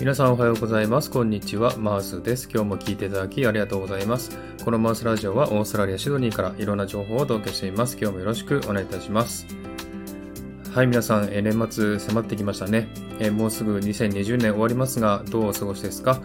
[0.00, 1.10] 皆さんおはようございます。
[1.10, 1.76] こんにちは。
[1.76, 2.48] マウスです。
[2.52, 4.36] 今日も聞いていただきありがとうございます。
[4.64, 7.96] このマウスラジオはオーストラリア・シドニーからいろんな情報をお届けしています。
[7.96, 9.46] 今日もよろしくお願いいたします。
[10.74, 12.88] はい、皆さん、え年末迫ってきましたね、
[13.20, 16.20] えもうすぐ2020年終わりますが、どうお過ごしですか、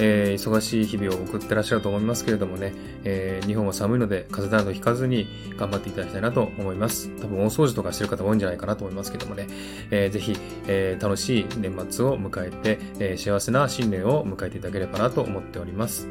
[0.00, 2.72] えー、忙しい日々を送ってらっしゃると思いますけれどもね、
[3.04, 5.28] えー、日本は寒いので風邪などひかずに
[5.58, 7.10] 頑張っていただきたいなと思います。
[7.20, 9.48] 多分大掃除とかしてる方多いんじゃないかなと思いますけどもね、
[9.90, 10.34] えー、ぜひ、
[10.66, 16.08] えー、楽しい年末を迎えて、えー、幸せな新年を迎えていただければなと思っております。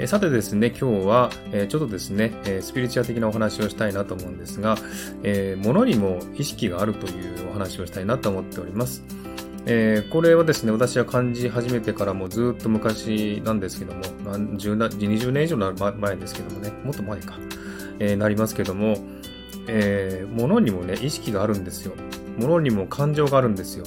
[0.00, 4.76] えさてですね、今日は、えちょっとですね、えスピリチュア的なお話をしたいなと思うんですが、
[5.24, 9.02] えー、物にも意識があるというお話をしたいなと思っております。
[9.66, 17.36] えー、これはですね、私は感じ始めてからもずっと昔なんですけども、20年以上の前ですけどもね、もっと前か、
[17.98, 18.98] えー、なりますけども、
[19.66, 21.92] えー、物にもね、意識があるんですよ。
[22.38, 23.84] 物にも感情があるんですよ。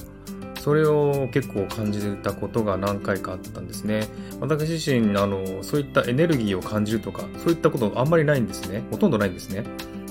[0.61, 4.07] それを結構感じたことが何回かあったんですね。
[4.39, 8.83] 私自身、あの、そういったエネルギーを感じるとか、そういったことあんまりないんですね。
[8.91, 9.63] ほとんどないんですね。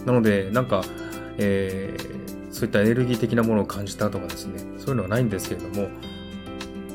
[0.06, 0.82] なので、なんか、
[1.38, 5.88] えー、そういったエネルギー的なものを感じたとかですね、そういうのはないんですけれども、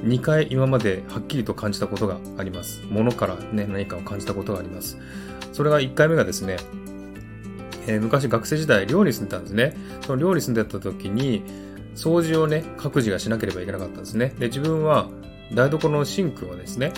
[0.04, 2.84] 2回今まではっきりと感じたことがあります。
[2.90, 4.98] 物からね、何かを感じたことがあります。
[5.54, 6.58] それが1回目がですね、
[7.88, 9.78] え、昔学生時代寮に住んでたんですね。
[10.02, 11.42] その寮に住んでた時に、
[11.96, 14.34] 掃除をね、各自がしなければいけなかったんですね。
[14.38, 15.10] で、自分は
[15.54, 16.92] 台所のシンクをですね、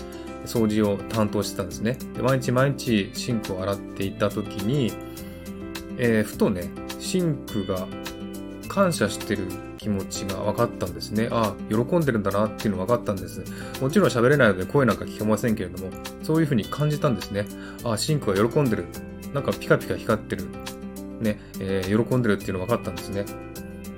[0.46, 1.98] 掃除を担当してたんですね。
[2.16, 4.92] で毎日毎日シンクを洗っていた時に、
[5.98, 7.88] えー、ふとね、シンクが
[8.68, 11.28] 感謝してる気持ちが分かったんですね。
[11.32, 13.44] ああ、喜んでるんだなっていうの分かったんです。
[13.82, 15.92] もちろん喋れないので声なんか聞こえませんけれども、
[16.24, 17.46] そういうふうに感じたんですね。
[17.84, 18.86] ああ、シンクが喜んでる。
[19.34, 20.46] なんかピカピカ光ってる。
[21.20, 23.26] ね、えー、喜んでるっていうの分かったんですね。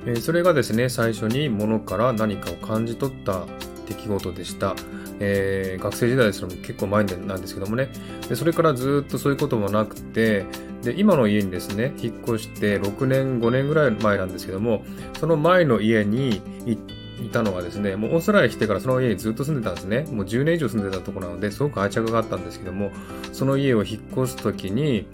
[0.06, 3.46] えそれがですね、最初に物から何かを感じ取った
[3.88, 4.76] 出来事でした。
[5.20, 7.90] えー、学生時代ですの結構前なんですけどもね
[8.30, 8.36] で。
[8.36, 10.46] それからずっとそういうこともなくて、
[10.82, 14.84] で、今の家にですね、引っ越して6年、5年ぐらい前なんですけども、
[15.20, 20.06] その前の家にいたのがですね、もうオーストラリア来てからその家にずっと住んでたんですね。
[20.12, 22.92] もう10年以上住んでたとこなので、すごく愛着があったんですけども、
[23.34, 25.06] その家を引っ越すときに、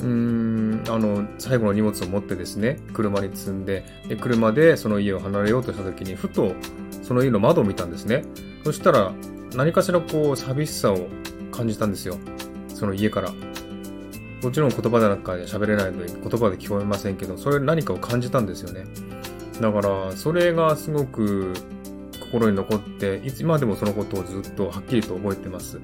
[0.00, 6.52] うーん、あの、最後の荷物を持ってですね、車に積んで、で、車でその家を離れようとした時に、ふと
[7.02, 8.22] その家の窓を見たんですね。
[8.64, 9.12] そしたら、
[9.54, 11.06] 何かしらこう、寂しさを
[11.52, 12.18] 感じたんですよ。
[12.68, 13.32] その家から。
[14.42, 18.84] もちろん言葉でなんか喋れないので、言葉で聞こえませんけど、それ何かを感じたんですよね。
[19.60, 21.54] だから、それがすごく
[22.20, 25.80] 心に残って、いつ今でもそのことをずっとはっきりと覚えてます。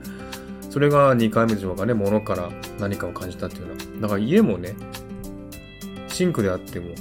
[0.72, 2.48] それが2回目でしょうかね、物から
[2.80, 3.78] 何かを感じたっていうのは。
[4.00, 4.74] だから家もね、
[6.08, 6.94] シンクであっても、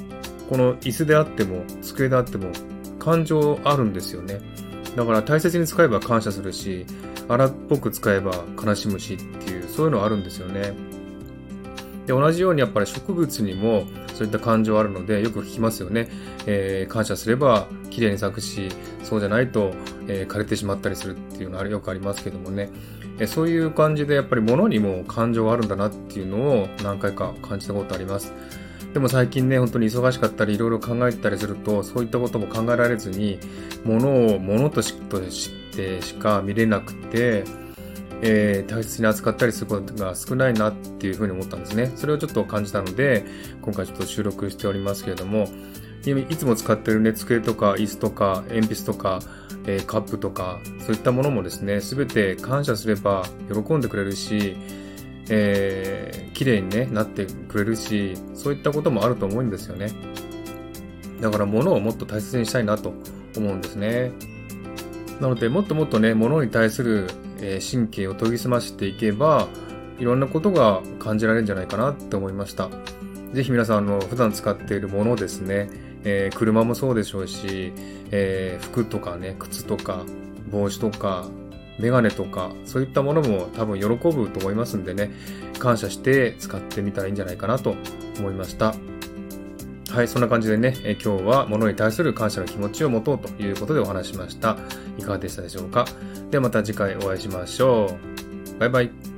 [0.49, 2.51] この椅子であっても、机であっても、
[2.99, 4.41] 感情あるんですよね。
[4.97, 6.85] だから大切に使えば感謝するし、
[7.29, 10.73] 荒っぽく使えば悲しむしっていう、そういうのあるんですよね。
[12.05, 16.09] で、同じようにやっぱり植物にもそういった感情あるので、よく聞きますよね。
[16.45, 18.69] えー、感謝すれば綺麗に咲くし、
[19.03, 19.71] そうじゃないと、
[20.07, 22.69] えー、枯れてしまったりするっていうのはよくありますけどもね。
[23.19, 28.33] えそういう感じでやっぱり物にも感情があるんだなっていうのを何回か感じたことあります。
[28.93, 33.39] でも最近ね、本当に忙しかったり、いろいろ考えたりすると、そういったことも考えられずに、
[33.85, 34.95] 物を物とし
[35.71, 37.45] てしか見れなくて、
[38.23, 41.91] えー、大切に扱ったりすることが少ないなっていうふうに思ったんですね。
[41.95, 43.25] それをちょっと感じたので、
[43.61, 45.47] 今回ちょっと収録しておりますけれども、
[46.05, 49.19] いつも使ってるね、机とか椅子とか鉛筆とか、
[49.65, 54.55] えー、カップとか、そういったものもですね、すべて感謝すれば喜んでくれるし、
[55.29, 59.91] えー、綺麗に、ね、なってくれるし、そういったこともあると思うんですよね。
[61.21, 62.93] だから物をもっと大切にしたいなと
[63.37, 64.11] 思うんですね。
[65.19, 67.07] なので、もっともっとね、物に対する、
[67.41, 69.47] えー、神経を研ぎ澄ましていけば、
[69.99, 72.69] いろんなことが感じられるんじゃないかなって思いました。
[73.33, 75.69] ぜひ皆さん、あの、普段使っているものですね、
[76.03, 77.71] えー、車もそうでしょうし、
[78.11, 80.05] えー、服とかね、靴とか、
[80.51, 81.27] 帽子とか、
[81.79, 85.11] メガネとか、そういったものも多分喜ぶと思いますんでね、
[85.59, 87.75] 感謝して使ってみたらいいんじゃないかなと
[88.19, 88.75] 思いました。
[89.93, 94.57] はい、そんな感じでね、え今日は物に対する感謝の気持ちを持とうということでお話しました。
[94.97, 95.85] いかがでしたでしょうか？
[96.29, 97.97] ではまた次回お会いしましょ
[98.55, 98.59] う。
[98.59, 99.10] バイバイ。